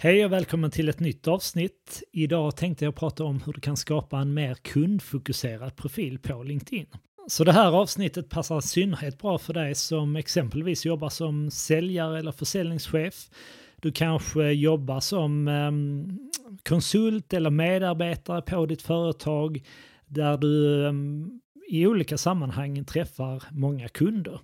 [0.00, 2.02] Hej och välkommen till ett nytt avsnitt.
[2.12, 6.86] Idag tänkte jag prata om hur du kan skapa en mer kundfokuserad profil på LinkedIn.
[7.26, 12.18] Så det här avsnittet passar i synnerhet bra för dig som exempelvis jobbar som säljare
[12.18, 13.30] eller försäljningschef.
[13.76, 16.18] Du kanske jobbar som ehm,
[16.68, 19.62] konsult eller medarbetare på ditt företag
[20.06, 21.30] där du ehm,
[21.68, 24.40] i olika sammanhang träffar många kunder.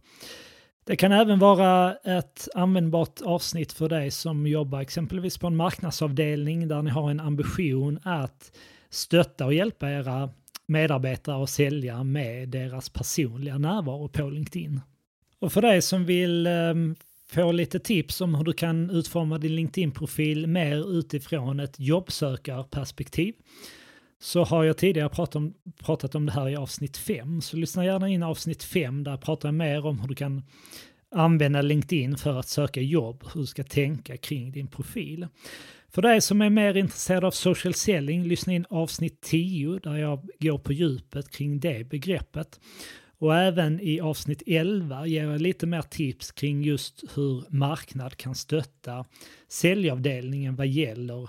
[0.86, 6.68] Det kan även vara ett användbart avsnitt för dig som jobbar exempelvis på en marknadsavdelning
[6.68, 8.56] där ni har en ambition att
[8.90, 10.30] stötta och hjälpa era
[10.66, 14.80] medarbetare och sälja med deras personliga närvaro på LinkedIn.
[15.38, 16.96] Och för dig som vill ehm,
[17.26, 23.34] få lite tips om hur du kan utforma din LinkedIn-profil mer utifrån ett jobbsökarperspektiv
[24.24, 27.40] så har jag tidigare pratat om, pratat om det här i avsnitt 5.
[27.40, 30.42] Så lyssna gärna in avsnitt 5 där pratar jag mer om hur du kan
[31.10, 35.26] använda LinkedIn för att söka jobb, hur du ska tänka kring din profil.
[35.88, 40.28] För dig som är mer intresserad av social selling, lyssna in avsnitt 10 där jag
[40.40, 42.60] går på djupet kring det begreppet.
[43.18, 48.34] Och även i avsnitt 11 ger jag lite mer tips kring just hur marknad kan
[48.34, 49.04] stötta
[49.48, 51.28] säljavdelningen vad gäller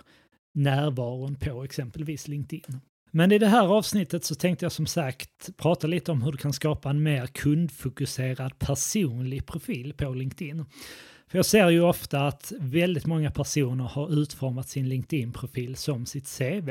[0.56, 2.82] närvaron på exempelvis LinkedIn.
[3.18, 6.38] Men i det här avsnittet så tänkte jag som sagt prata lite om hur du
[6.38, 10.66] kan skapa en mer kundfokuserad personlig profil på LinkedIn.
[11.28, 16.38] För jag ser ju ofta att väldigt många personer har utformat sin LinkedIn-profil som sitt
[16.38, 16.70] CV.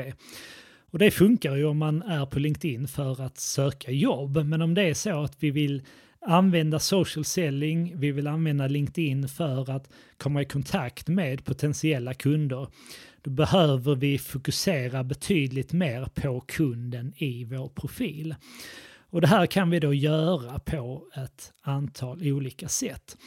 [0.91, 4.73] Och det funkar ju om man är på LinkedIn för att söka jobb, men om
[4.73, 5.83] det är så att vi vill
[6.21, 12.67] använda social selling, vi vill använda LinkedIn för att komma i kontakt med potentiella kunder,
[13.25, 18.35] då behöver vi fokusera betydligt mer på kunden i vår profil.
[19.09, 23.17] Och det här kan vi då göra på ett antal olika sätt.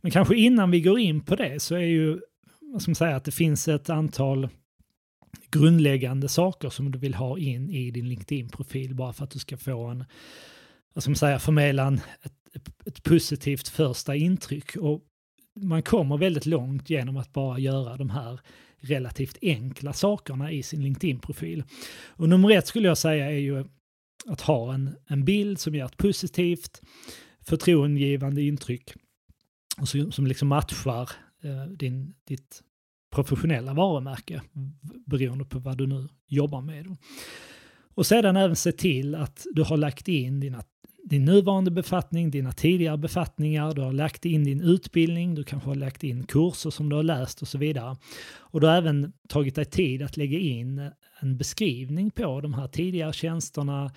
[0.00, 2.20] Men kanske innan vi går in på det så är ju,
[2.60, 4.48] vad ska man säga, att det finns ett antal
[5.50, 9.56] grundläggande saker som du vill ha in i din LinkedIn-profil bara för att du ska
[9.56, 10.04] få en,
[10.94, 12.00] vad ska man säga, förmedla en,
[12.54, 14.76] ett, ett positivt första intryck.
[14.76, 15.02] Och
[15.54, 18.40] man kommer väldigt långt genom att bara göra de här
[18.80, 21.64] relativt enkla sakerna i sin LinkedIn-profil.
[22.06, 23.64] Och nummer ett skulle jag säga är ju
[24.26, 26.80] att ha en, en bild som ger ett positivt,
[27.40, 28.92] förtroendegivande intryck
[29.80, 31.10] och som, som liksom matchar
[31.42, 32.62] eh, din, ditt
[33.10, 34.42] professionella varumärke
[35.06, 36.96] beroende på vad du nu jobbar med.
[37.94, 40.64] Och sedan även se till att du har lagt in dina
[41.08, 45.74] din nuvarande befattning, dina tidigare befattningar, du har lagt in din utbildning, du kanske har
[45.74, 47.96] lagt in kurser som du har läst och så vidare.
[48.38, 52.68] Och du har även tagit dig tid att lägga in en beskrivning på de här
[52.68, 53.92] tidigare tjänsterna,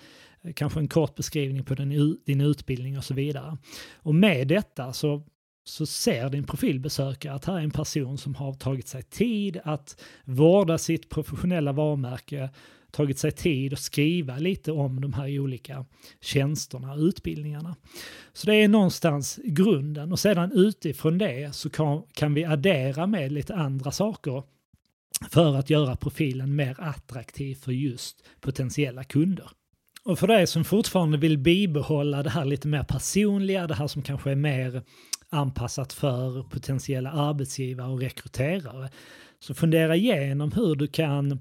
[0.54, 3.58] kanske en kort beskrivning på din, din utbildning och så vidare.
[3.94, 5.22] Och med detta så
[5.64, 10.02] så ser din profilbesökare att här är en person som har tagit sig tid att
[10.24, 12.50] vårda sitt professionella varumärke,
[12.92, 15.84] tagit sig tid att skriva lite om de här olika
[16.20, 17.76] tjänsterna och utbildningarna.
[18.32, 23.32] Så det är någonstans grunden och sedan utifrån det så kan, kan vi addera med
[23.32, 24.42] lite andra saker
[25.30, 29.50] för att göra profilen mer attraktiv för just potentiella kunder.
[30.04, 34.02] Och för dig som fortfarande vill bibehålla det här lite mer personliga, det här som
[34.02, 34.82] kanske är mer
[35.30, 38.90] anpassat för potentiella arbetsgivare och rekryterare,
[39.38, 41.40] så fundera igenom hur du kan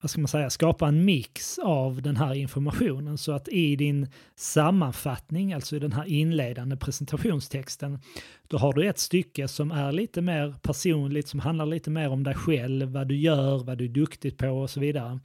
[0.00, 4.08] vad ska man säga, skapa en mix av den här informationen så att i din
[4.36, 7.98] sammanfattning, alltså i den här inledande presentationstexten,
[8.48, 12.22] då har du ett stycke som är lite mer personligt, som handlar lite mer om
[12.22, 15.20] dig själv, vad du gör, vad du är duktig på och så vidare.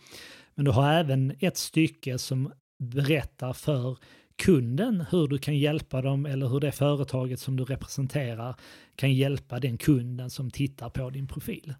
[0.55, 3.97] Men du har även ett stycke som berättar för
[4.35, 8.55] kunden hur du kan hjälpa dem eller hur det företaget som du representerar
[8.95, 11.73] kan hjälpa den kunden som tittar på din profil.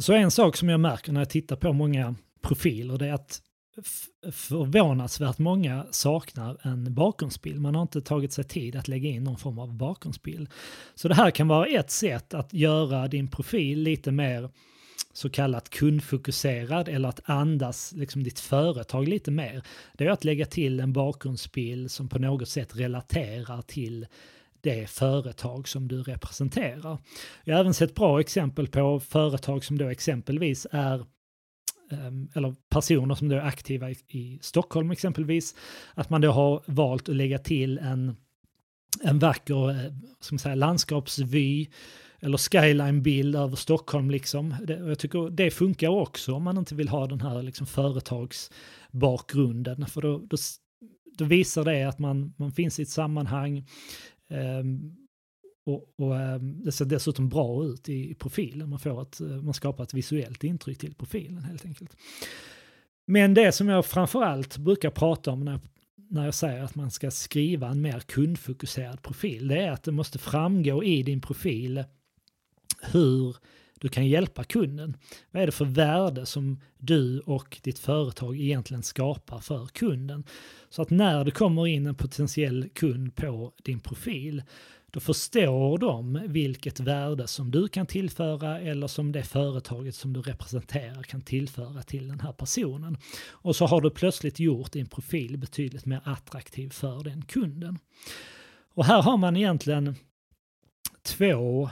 [0.00, 3.42] Så en sak som jag märker när jag tittar på många profiler det är att
[4.32, 7.60] förvånansvärt många saknar en bakgrundsbild.
[7.60, 10.48] Man har inte tagit sig tid att lägga in någon form av bakgrundsbild.
[10.94, 14.50] Så det här kan vara ett sätt att göra din profil lite mer
[15.12, 19.62] så kallat kundfokuserad eller att andas liksom ditt företag lite mer.
[19.92, 24.06] Det är att lägga till en bakgrundsbild som på något sätt relaterar till
[24.60, 26.98] det företag som du representerar.
[27.44, 31.04] Jag har även sett bra exempel på företag som då exempelvis är
[31.92, 35.54] Ehm, eller personer som då är aktiva i, i Stockholm exempelvis,
[35.94, 38.16] att man då har valt att lägga till en,
[39.02, 41.66] en vacker eh, ska man säga, landskapsvy
[42.20, 44.10] eller skyline-bild över Stockholm.
[44.10, 44.54] Liksom.
[44.66, 49.86] Det, jag tycker det funkar också om man inte vill ha den här liksom, företagsbakgrunden.
[49.86, 50.36] För då, då,
[51.18, 53.66] då visar det att man, man finns i ett sammanhang.
[54.30, 54.96] Ehm,
[55.66, 58.68] och, och ehm, det ser dessutom bra ut i profilen.
[58.68, 61.96] Man, får ett, eh, man skapar ett visuellt intryck till profilen helt enkelt.
[63.06, 65.60] Men det som jag framförallt brukar prata om när
[66.12, 69.92] när jag säger att man ska skriva en mer kundfokuserad profil, det är att det
[69.92, 71.84] måste framgå i din profil
[72.92, 73.36] hur
[73.82, 74.96] du kan hjälpa kunden.
[75.30, 80.24] Vad är det för värde som du och ditt företag egentligen skapar för kunden?
[80.70, 84.42] Så att när det kommer in en potentiell kund på din profil,
[84.90, 90.22] då förstår de vilket värde som du kan tillföra eller som det företaget som du
[90.22, 92.96] representerar kan tillföra till den här personen.
[93.30, 97.78] Och så har du plötsligt gjort din profil betydligt mer attraktiv för den kunden.
[98.74, 99.94] Och här har man egentligen
[101.02, 101.70] två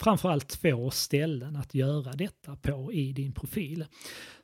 [0.00, 3.84] framförallt två ställen att göra detta på i din profil.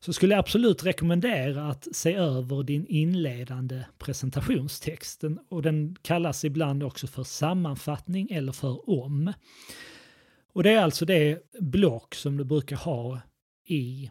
[0.00, 5.25] Så skulle jag absolut rekommendera att se över din inledande presentationstext.
[5.49, 9.32] Och den kallas ibland också för sammanfattning eller för om.
[10.53, 13.20] Och det är alltså det block som du brukar ha
[13.67, 14.11] i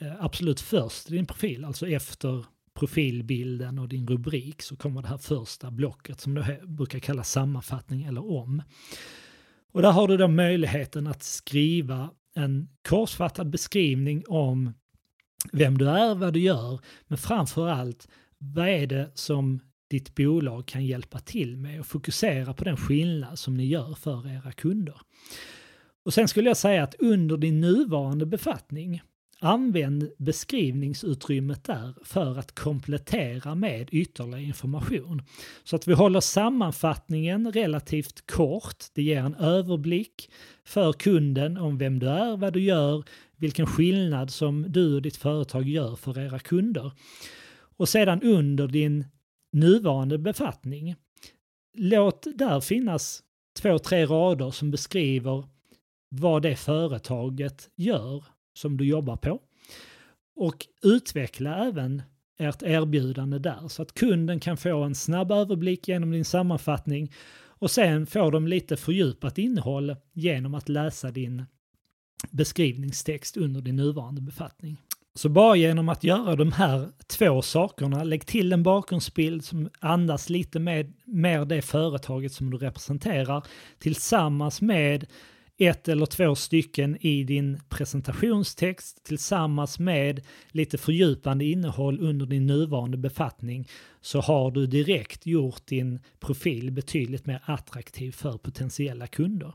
[0.00, 2.44] eh, absolut först i din profil, alltså efter
[2.74, 8.02] profilbilden och din rubrik så kommer det här första blocket som du brukar kallas sammanfattning
[8.02, 8.62] eller om.
[9.72, 14.74] Och där har du då möjligheten att skriva en korsfattad beskrivning om
[15.52, 18.08] vem du är, vad du gör, men framför allt
[18.38, 19.60] vad är det som
[19.90, 24.28] ditt bolag kan hjälpa till med och fokusera på den skillnad som ni gör för
[24.28, 25.00] era kunder.
[26.04, 29.02] Och sen skulle jag säga att under din nuvarande befattning
[29.44, 35.22] Använd beskrivningsutrymmet där för att komplettera med ytterligare information.
[35.64, 38.84] Så att vi håller sammanfattningen relativt kort.
[38.94, 40.30] Det ger en överblick
[40.64, 43.04] för kunden om vem du är, vad du gör,
[43.36, 46.92] vilken skillnad som du och ditt företag gör för era kunder.
[47.76, 49.04] Och sedan under din
[49.52, 50.94] nuvarande befattning,
[51.78, 53.22] låt där finnas
[53.60, 55.44] två, tre rader som beskriver
[56.08, 58.24] vad det företaget gör
[58.54, 59.40] som du jobbar på.
[60.36, 62.02] Och utveckla även
[62.38, 67.12] ert erbjudande där så att kunden kan få en snabb överblick genom din sammanfattning
[67.62, 71.44] och sen får de lite fördjupat innehåll genom att läsa din
[72.30, 74.76] beskrivningstext under din nuvarande befattning.
[75.14, 80.30] Så bara genom att göra de här två sakerna, lägg till en bakgrundsbild som andas
[80.30, 83.44] lite med, mer det företaget som du representerar
[83.78, 85.06] tillsammans med
[85.58, 90.20] ett eller två stycken i din presentationstext tillsammans med
[90.50, 93.68] lite fördjupande innehåll under din nuvarande befattning
[94.00, 99.52] så har du direkt gjort din profil betydligt mer attraktiv för potentiella kunder.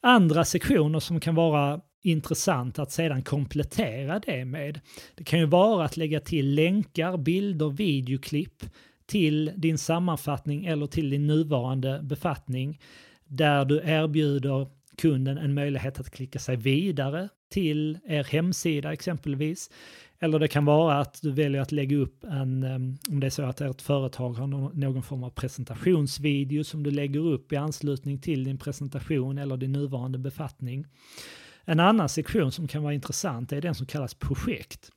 [0.00, 4.80] Andra sektioner som kan vara intressant att sedan komplettera det med.
[5.14, 8.64] Det kan ju vara att lägga till länkar, bilder, videoklipp
[9.06, 12.80] till din sammanfattning eller till din nuvarande befattning
[13.26, 19.70] där du erbjuder kunden en möjlighet att klicka sig vidare till er hemsida exempelvis.
[20.20, 22.64] Eller det kan vara att du väljer att lägga upp en,
[23.10, 27.20] om det är så att ert företag har någon form av presentationsvideo som du lägger
[27.20, 30.86] upp i anslutning till din presentation eller din nuvarande befattning.
[31.64, 34.90] En annan sektion som kan vara intressant är den som kallas projekt.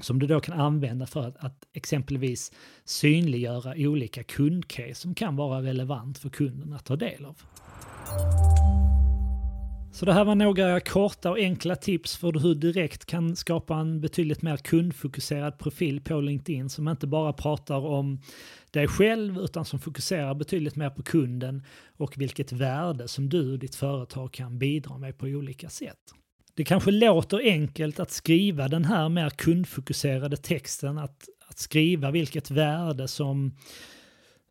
[0.00, 2.52] Som du då kan använda för att, att exempelvis
[2.84, 7.42] synliggöra olika kundcase som kan vara relevant för kunden att ta del av.
[9.92, 13.76] Så det här var några korta och enkla tips för hur du direkt kan skapa
[13.76, 18.20] en betydligt mer kundfokuserad profil på LinkedIn som inte bara pratar om
[18.70, 21.62] dig själv utan som fokuserar betydligt mer på kunden
[21.96, 25.98] och vilket värde som du och ditt företag kan bidra med på olika sätt.
[26.54, 32.50] Det kanske låter enkelt att skriva den här mer kundfokuserade texten, att, att skriva vilket
[32.50, 33.56] värde som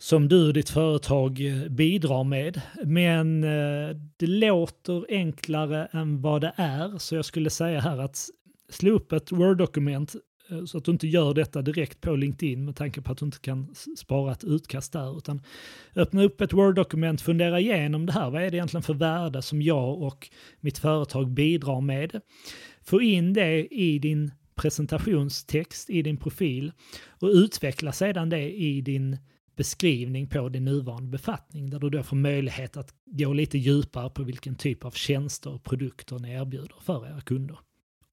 [0.01, 2.62] som du och ditt företag eh, bidrar med.
[2.86, 8.29] Men eh, det låter enklare än vad det är, så jag skulle säga här att
[8.70, 10.15] slå upp ett Word-dokument
[10.50, 13.25] eh, så att du inte gör detta direkt på LinkedIn med tanke på att du
[13.25, 15.41] inte kan spara ett utkast där, utan
[15.96, 18.29] öppna upp ett Word-dokument, fundera igenom det här.
[18.29, 20.29] Vad är det egentligen för värde som jag och
[20.60, 22.22] mitt företag bidrar med?
[22.84, 26.72] Få in det i din presentationstext, i din profil
[27.10, 29.17] och utveckla sedan det i din
[29.55, 34.24] beskrivning på din nuvarande befattning där du då får möjlighet att gå lite djupare på
[34.24, 37.60] vilken typ av tjänster och produkter ni erbjuder för era kunder.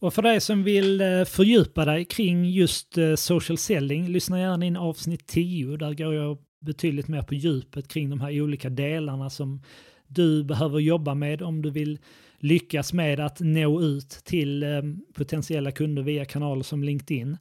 [0.01, 4.67] Och för dig som vill eh, fördjupa dig kring just eh, social selling, lyssna gärna
[4.67, 5.77] in avsnitt 10.
[5.77, 9.63] Där går jag betydligt mer på djupet kring de här olika delarna som
[10.07, 11.99] du behöver jobba med om du vill
[12.39, 14.83] lyckas med att nå ut till eh,
[15.15, 17.37] potentiella kunder via kanaler som LinkedIn.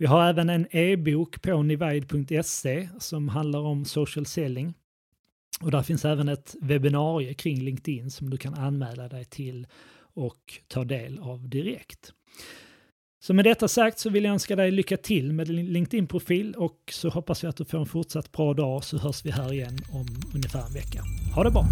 [0.00, 4.74] Vi har även en e-bok på nivide.se som handlar om social selling.
[5.60, 9.66] Och där finns även ett webbinarie kring LinkedIn som du kan anmäla dig till
[10.14, 12.12] och ta del av direkt.
[13.22, 16.78] Så med detta sagt så vill jag önska dig lycka till med din LinkedIn-profil och
[16.92, 19.78] så hoppas jag att du får en fortsatt bra dag så hörs vi här igen
[19.92, 21.02] om ungefär en vecka.
[21.34, 21.64] Ha det bra!